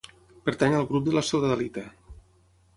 [0.47, 1.87] Pertany al grup de la sodalita.